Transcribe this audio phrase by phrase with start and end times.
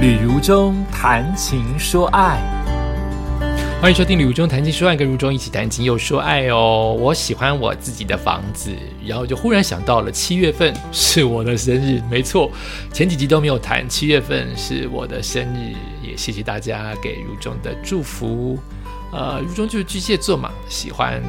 [0.00, 2.40] 旅如中谈情说爱，
[3.82, 6.96] 欢迎收听《旅如中谈情说爱》，跟如中一起谈情又说爱哦。
[6.98, 8.74] 我喜欢我自己的房子，
[9.04, 12.50] 然后就忽然想到了七月份是我的生日，没错，
[12.94, 18.58] 前几集都没有谈，七月份是我的生日，也谢谢大家给如中的祝福。
[19.12, 21.22] 呃，如中就是巨蟹座嘛，喜欢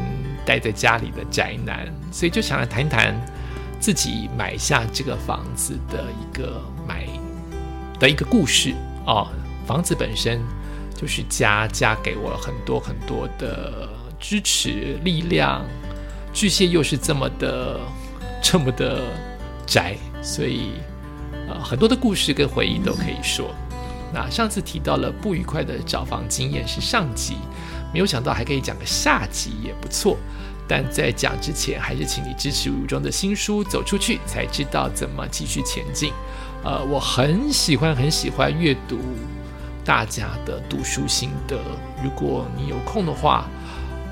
[0.45, 3.13] 待在家里的宅男，所以就想来谈一谈
[3.81, 7.05] 自己买下这个房子的一个买。
[8.01, 8.73] 的一个故事
[9.05, 9.27] 哦，
[9.67, 10.41] 房子本身
[10.99, 13.87] 就是家，家给我很多很多的
[14.19, 15.63] 支持力量。
[16.33, 17.79] 巨蟹又是这么的
[18.41, 19.03] 这么的
[19.67, 20.71] 宅，所以
[21.47, 23.53] 呃很多的故事跟回忆都可以说。
[24.11, 27.35] 那上次提到了不愉快的找房经验是上集，
[27.93, 30.17] 没有想到还可以讲个下集也不错。
[30.67, 36.13] 但在讲之前，还是请你支持吴中的新书《走出去》，才知道怎么继续前进。
[36.63, 38.99] 呃，我很喜欢很喜欢阅读
[39.83, 41.57] 大家的读书心得。
[42.03, 43.45] 如果你有空的话，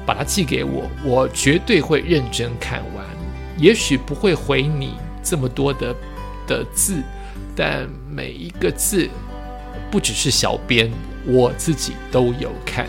[0.06, 3.06] 把它寄给我，我绝对会认真看完。
[3.58, 5.96] 也许不会回你这么多的
[6.48, 7.04] 的字，
[7.56, 9.08] 但每一个字
[9.92, 10.92] 不只是小编，
[11.26, 12.88] 我自己都有看。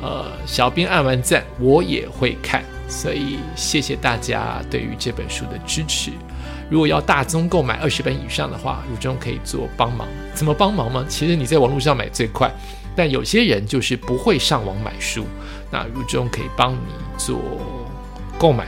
[0.00, 2.64] 呃，小编按完赞，我也会看。
[2.88, 6.12] 所以谢谢大家对于这本书的支持。
[6.68, 10.06] 如果要大宗购买二十本以上的话，如中可以做帮忙。
[10.34, 11.04] 怎么帮忙吗？
[11.08, 12.50] 其实你在网络上买最快，
[12.94, 15.24] 但有些人就是不会上网买书，
[15.70, 17.40] 那如中可以帮你做
[18.38, 18.66] 购买，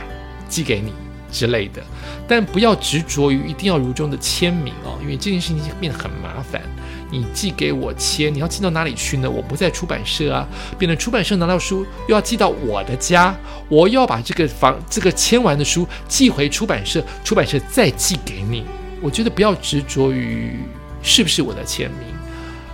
[0.48, 0.92] 寄给你
[1.30, 1.82] 之类的。
[2.26, 6.62] 但不要执着于一定要如中的签名哦，因为这件事情变得很麻烦。
[7.10, 9.30] 你寄给我签，你要寄到哪里去呢？
[9.30, 10.46] 我不在出版社啊，
[10.78, 13.34] 变成出版社拿到书又要寄到我的家，
[13.68, 18.64] 我又要把这个房这个签完的书寄回出版社，出版社再寄给你。
[19.00, 20.58] 我觉得不要执着于
[21.02, 22.00] 是不是我的签名，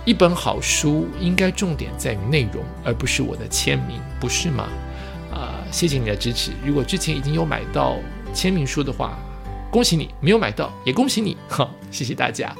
[0.03, 4.67] 一本好书应该重点在于内容，而不是我的签名，不是吗？
[5.31, 6.51] 啊，谢谢你的支持。
[6.65, 7.97] 如果之前已经有买到
[8.33, 9.17] 签名书的话，
[9.69, 11.35] 恭喜你；没有买到也恭喜你。
[11.49, 12.55] 哈，谢谢大家。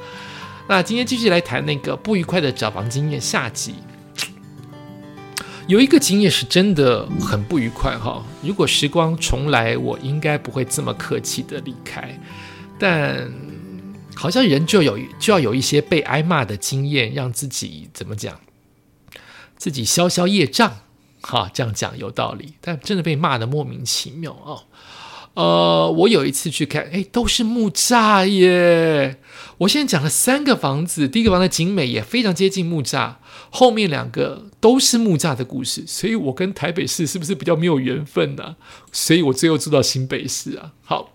[0.68, 3.76] 那今天继续来谈那个不愉快的找房经验下集。
[5.68, 8.24] 有一个经验是真的很不愉快哈。
[8.42, 12.18] 如果时光重来，我应该不会这么客气的离开。
[12.78, 13.32] 但
[14.14, 18.40] 好像人就有就要有一些被挨骂的经验，让自己怎么讲，
[19.56, 20.78] 自己消消业障。
[21.20, 22.54] 哈，这样讲有道理。
[22.60, 24.62] 但真的被骂的莫名其妙啊。
[25.36, 29.18] 呃，我有一次去看，哎，都是木栅耶。
[29.58, 33.16] 我现在讲了三个房子，第一个房子景美也非常接近木栅，
[33.50, 38.56] 后面两个都是木栅的故事，所以我跟台北市是不是比较没有缘分呢？
[38.90, 40.72] 所以我最后住到新北市啊。
[40.82, 41.12] 好，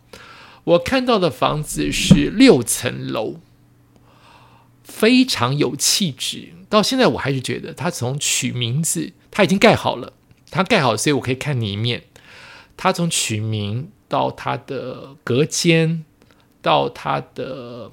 [0.66, 3.40] 我看到的房子是六层楼，
[4.84, 6.50] 非常有气质。
[6.70, 10.14] 到现在我还是觉得，它从取名字，它已经盖好了，
[10.52, 12.04] 它盖好，所以我可以看里面。
[12.78, 13.90] 它从取名。
[14.12, 16.04] 到它的隔间，
[16.62, 17.90] 到它的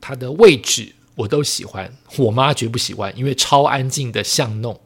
[0.00, 1.92] 它的位置，我都喜欢。
[2.18, 4.80] 我妈绝不喜欢，因为超安静的巷弄，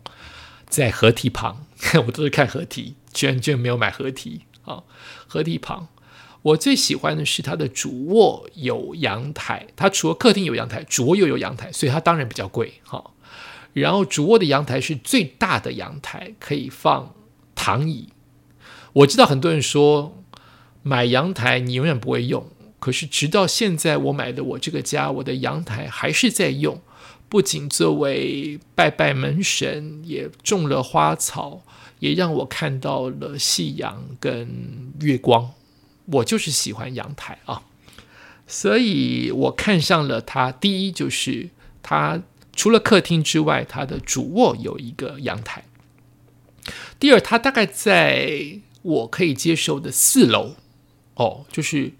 [0.70, 1.66] 在河堤旁，
[2.06, 4.82] 我都是看河堤，居然居然没有买河堤啊！
[5.28, 5.88] 河堤旁，
[6.40, 13.10] 我最喜欢的是它的主卧有阳台，它除了客厅有阳台，主卧又有阳台，所以它当然比较贵哈。
[13.74, 17.14] 然后主卧的阳台是最大的阳台，可以放
[17.54, 18.08] 躺椅。
[18.96, 20.22] 我知道很多人说
[20.82, 22.46] 买阳台你永远不会用，
[22.78, 26.80] 可是直到现在我买的我这个家，我的阳台还是在用，
[27.28, 31.60] 不仅作为拜拜门神，也种了花草，
[31.98, 35.50] 也让我看到了夕阳跟月光。
[36.06, 37.64] 我就是喜欢阳台啊，
[38.46, 40.50] 所以我看上了它。
[40.50, 41.50] 第一就是
[41.82, 42.22] 它
[42.54, 45.64] 除了客厅之外，它的主卧有一个阳台。
[46.98, 48.60] 第二，它大概在。
[48.86, 50.54] 我可以接受的四楼，
[51.14, 51.92] 哦，就是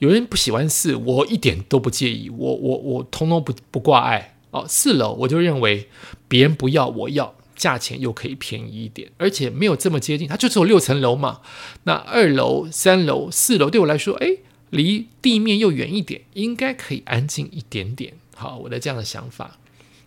[0.00, 4.66] 有人不喜欢四，我一点都不介意，我我我通通不不挂碍哦。
[4.68, 5.88] 四楼我就认为
[6.28, 11.40] 别人不要，我要，价钱又可以便宜一点，而且没有这么接近，它就只有六层楼嘛。
[11.84, 14.36] 那二楼、三楼、四楼对我来说，哎，
[14.68, 18.12] 离地面又远一点，应该可以安静一点点。
[18.34, 19.58] 好，我的这样的想法。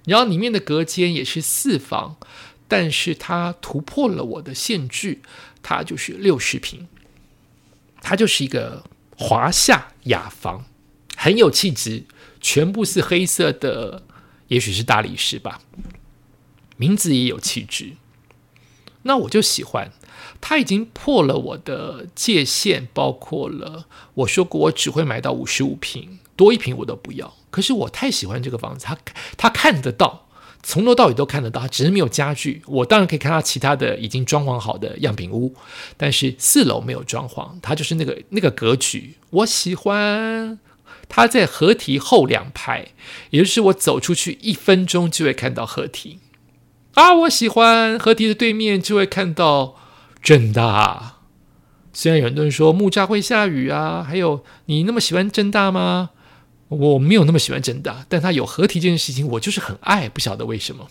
[0.06, 2.18] 然后里面的隔间也是四房，
[2.68, 5.18] 但是它突破了我的限制。
[5.61, 6.88] 它就是六十平，
[8.01, 8.83] 它就是一个
[9.17, 10.65] 华夏雅房，
[11.15, 12.06] 很有气质，
[12.39, 14.03] 全部是黑色的，
[14.47, 15.61] 也许是大理石吧，
[16.77, 17.94] 名字也有气质。
[19.03, 19.91] 那我就喜欢，
[20.41, 27.35] 它已经破了我的界限，包括了我说过我只会买到五十五平，多一瓶我都不要。
[27.50, 28.97] 可是我太喜欢这个房子，他
[29.38, 30.29] 他看得到，
[30.63, 32.61] 从头到尾都看得到，只是没有家具。
[32.67, 35.53] 我当然可以看到其他的已经装潢好的样品屋，
[35.97, 40.59] 但是四楼没有装潢，它就是那个那个格局，我喜欢。
[41.11, 42.89] 它在河堤后两排，
[43.31, 46.19] 也就是我走出去一分钟就会看到河堤
[46.94, 47.15] 啊！
[47.15, 49.75] 我喜欢河堤的对面就会看到
[50.21, 51.15] 正大。
[51.94, 56.11] 虽然有很多人说木栅会下雨啊，还有你那么喜欢正大吗？
[56.69, 60.88] 我没有那么喜欢正大，但它有合体这件事情，我就是很爱，不晓得为什么。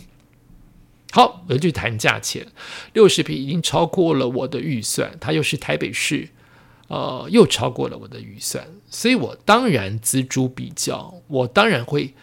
[1.11, 2.47] 好，我就谈价钱，
[2.93, 6.29] 六十平已经超过了我的预算，它又是台北市。
[6.89, 12.15] 呃，又超过了我的预算，所以我当然锱铢比较，我当然会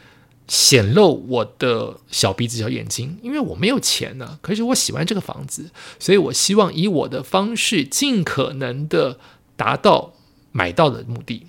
[0.48, 4.40] 显露我的小鼻子小眼睛，因为我没有钱呢。
[4.42, 5.70] 可是我喜欢这个房子，
[6.00, 9.20] 所以我希望以我的方式尽可能的
[9.56, 10.14] 达到
[10.52, 11.46] 买到的目的。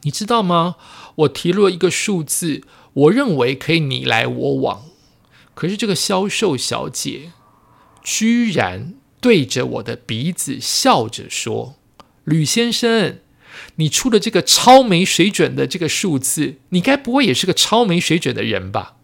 [0.00, 0.76] 你知道吗？
[1.16, 2.62] 我提了一个数字，
[2.92, 4.84] 我认为可以你来我往，
[5.54, 7.32] 可是这个销售小姐
[8.02, 11.76] 居然对着我的鼻子笑着说。
[12.24, 13.18] 吕先生，
[13.76, 18.96] 你出的这个超没水准的这个数字，你该不会也是个超没水准的人吧？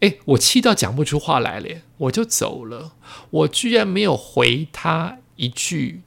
[0.00, 2.92] 哎，我气到讲不出话来了，我就走了。
[3.30, 6.02] 我居然没有回他一句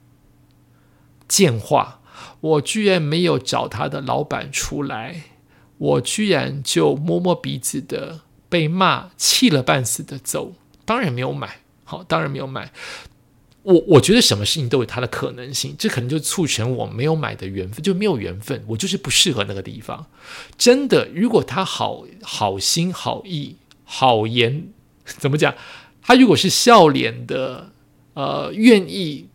[1.28, 1.99] 贱话，
[2.40, 5.22] 我居然没有找他的老板出来，
[5.78, 10.52] 我居然就摸摸鼻子的被骂，气了半死的走。
[10.84, 12.72] 当然没有买，好，当然没有买。
[13.62, 20.06] 我我觉得什么事情都有它的可能性，这可能就促成我没有买的缘分，就没有缘分，我就是不适合那个地方。
[20.56, 24.68] 真的，如果他好好心好意好言，
[25.04, 25.54] 怎么讲？
[26.00, 27.70] 他如果是笑脸的，
[28.14, 29.28] 呃，愿意，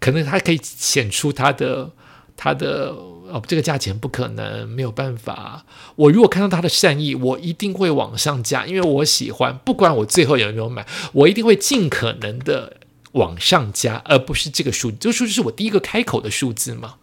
[0.00, 1.92] 可能他可以显出他的
[2.36, 2.88] 他的
[3.30, 5.64] 哦，这个价钱不可能，没有办法。
[5.94, 12.78] 我如果看到他的善意，我一定会往上加，因为我喜欢，不管我最后有没有买，我一定会尽可能的。
[13.14, 16.98] 往上加，而不是这个数，这个数字是我第一个开口的数字嘛？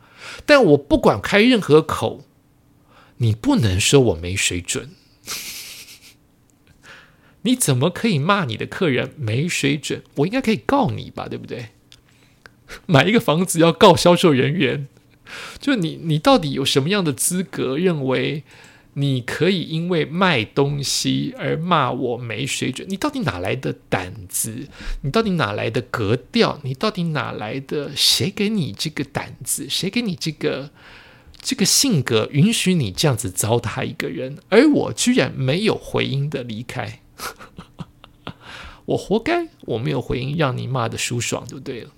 [0.46, 2.24] 但我不管开任何口，
[3.18, 4.92] 你不能说我没水准。
[7.44, 10.02] 你怎么可以骂你的客人没水准？
[10.16, 11.72] 我应该可以告你吧，对不对？
[12.86, 14.88] 买一个房子要告销售人员，
[15.60, 18.44] 就你，你到底有什么样的资格认为？
[19.00, 22.90] 你可以因为卖东西而骂我没水准？
[22.90, 24.68] 你到底哪来的胆子？
[25.04, 26.60] 你到底哪来的格调？
[26.64, 27.92] 你到底哪来的？
[27.96, 29.68] 谁给你这个胆子？
[29.70, 30.72] 谁给你这个
[31.40, 34.40] 这个性格，允许你这样子糟蹋一个人？
[34.50, 37.02] 而我居然没有回音的离开，
[38.86, 39.50] 我活该！
[39.62, 41.92] 我没有回音，让你骂的舒爽就对了。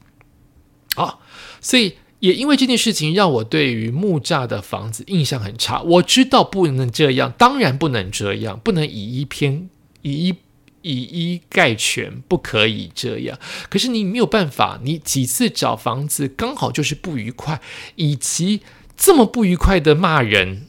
[1.05, 1.21] 好，
[1.61, 1.93] 所以。
[2.19, 5.81] 也因为这件事情，让我对于木栅的房子印象很差。
[5.83, 9.69] 我知道不能这样，当然不能这样，不能以一偏
[10.01, 10.35] 以一
[10.81, 13.39] 以一概全，不可以这样。
[13.69, 17.61] 可是你没有办法，你几次找房子刚好就是不愉快，
[17.95, 18.59] 以及
[18.97, 20.67] 这么不愉快的骂人，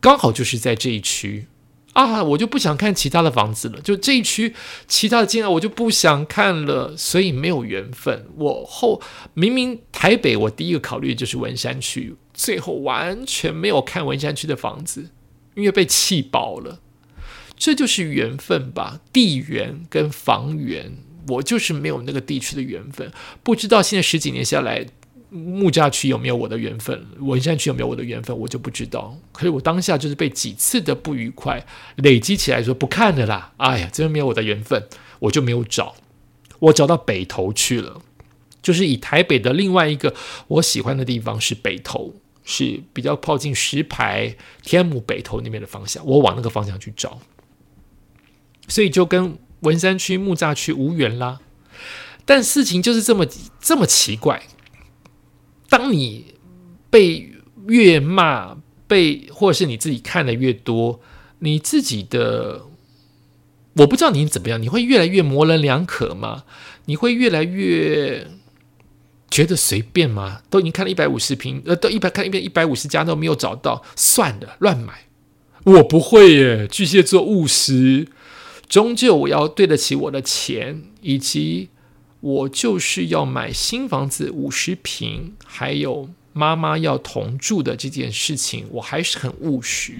[0.00, 1.46] 刚好就是在这一区。
[1.98, 4.54] 啊，我就不想看其他的房子了，就这一区
[4.86, 8.28] 其他的进来我就不想看了，所以没有缘分。
[8.36, 9.02] 我后
[9.34, 15.10] 明明台北我第一个考虑就是文山区，最后完全没有看文山区的房子，
[15.56, 16.78] 因为被气饱了。
[17.56, 23.10] 这就是缘分吧，地缘跟房源，我就是没有那个地区的缘分。
[23.42, 24.86] 不知道现在十几年下来。
[25.30, 27.06] 木栅区有没有我的缘分？
[27.18, 28.36] 文山区有没有我的缘分？
[28.38, 29.16] 我就不知道。
[29.32, 31.66] 可是我当下就是被几次的不愉快
[31.96, 33.52] 累积起来，说不看了啦。
[33.58, 35.94] 哎呀，真的没有我的缘分，我就没有找。
[36.60, 38.00] 我找到北投去了，
[38.62, 40.14] 就是以台北的另外一个
[40.48, 46.04] 我喜欢的地方是北投，是比较靠近石牌、天母、北投那边的方向。
[46.06, 47.20] 我往那个方向去找，
[48.66, 51.40] 所以就跟文山区、木栅区无缘啦。
[52.24, 53.26] 但事情就是这么
[53.60, 54.42] 这么奇怪。
[55.68, 56.34] 当你
[56.88, 57.30] 被
[57.66, 58.56] 越骂，
[58.86, 61.00] 被或者是你自己看的越多，
[61.40, 62.62] 你自己的
[63.74, 66.44] 我不知道你怎么样，你会越来越模棱两可吗？
[66.86, 68.26] 你会越来越
[69.30, 70.40] 觉得随便吗？
[70.48, 75.04] 都已经看了一百五十平，呃，都一百看一遍一百五十家都没有找到，算了，乱买。
[75.64, 78.08] 我不会耶，巨蟹座务实，
[78.68, 81.68] 终究我要对得起我的钱以及。
[82.20, 89.94] 我就是要买新房子五十平，还有妈妈要同住的这件事情，我还是很务实。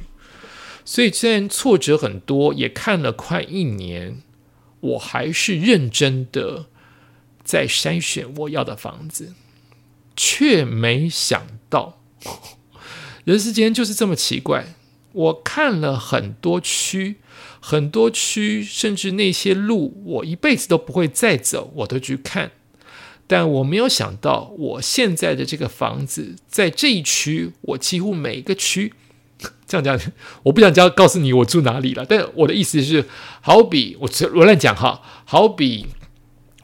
[0.85, 4.23] 所以虽然挫折很多，也看了快一年，
[4.81, 6.67] 我还是认真的
[7.45, 9.35] 在筛选我要的房子，
[10.17, 12.01] 却没想到
[13.25, 14.75] 人世间就是这么奇怪。
[15.13, 17.17] 我看了很多区，
[17.61, 22.53] 很多区，甚至那些路我一辈子都不会再走，我都去看。
[23.27, 28.95] 但我没有想到，我现在的这个房子在这一区，我几乎每一个区，
[29.67, 30.01] 这样讲，
[30.45, 32.07] 我不想教告诉你我住哪里了。
[32.09, 33.07] 但我的意思是，
[33.41, 35.87] 好比我我乱讲哈，好比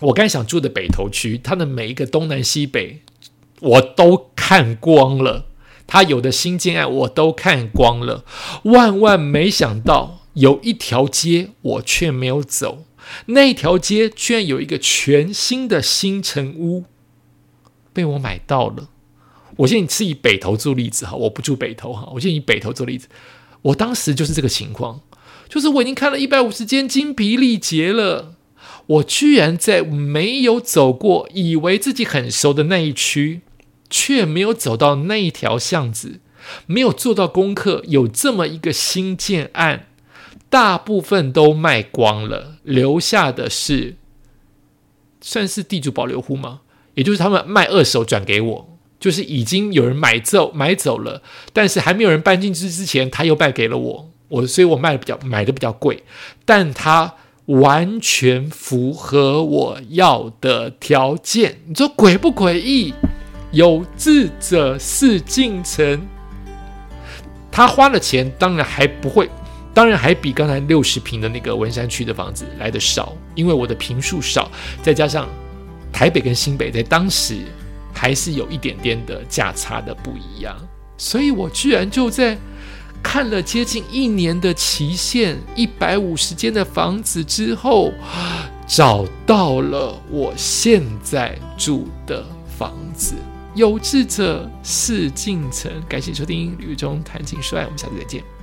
[0.01, 3.01] 我刚想住的北投区，它的每一个东南西北，
[3.61, 5.47] 我都看光了。
[5.87, 8.25] 他有的新建案我都看光了，
[8.64, 12.85] 万万没想到有一条街我却没有走，
[13.26, 16.85] 那条街居然有一个全新的新城屋
[17.93, 18.88] 被我买到了。
[19.59, 23.07] 我现在是以北投做例子哈，我不住北投哈，我现在以北投做例子，
[23.62, 25.00] 我当时就是这个情况，
[25.49, 28.35] 就是我已经看了一百五十间精疲力竭了，
[28.87, 33.43] 我居然在没有走过，以为自己很熟的那一区。
[33.97, 36.19] 却没有走到那一条巷子，
[36.67, 37.81] 没有做到功课。
[37.87, 39.87] 有这么一个新建案，
[40.51, 43.95] 大部分都卖光了，留下的是
[45.21, 46.63] 算是地主保留户吗？
[46.95, 51.23] 也就是他们卖二手转给我，就是已经有人买走买走了，
[51.53, 54.11] 但是还没有人搬进去之前，他又卖给了我。
[54.27, 56.03] 我所以我卖的比较买的比较贵，
[56.45, 57.15] 但他
[57.47, 61.61] 完全符合我要的条件。
[61.69, 62.93] 你说诡不诡异？
[63.54, 66.06] 有志者事竟成。
[67.50, 69.30] 他花了钱，当然还不会，
[69.73, 74.50] 当然还比刚才六十平的那个文山区的房子来的少，因为我的平数少，
[74.82, 75.28] 再加上
[75.92, 77.38] 台北跟新北在当时
[77.92, 80.56] 还是有一点点的价差的不一样，
[80.99, 82.37] 所以我居然就在
[83.00, 87.92] 看了接近一年的期限，一百五十间的房子之后，
[88.66, 92.25] 找到了我现在住的
[92.58, 93.14] 房子。
[93.54, 95.70] 有志者事竟成。
[95.88, 98.34] 感谢收听《旅中谈情说爱》，我们下次再见。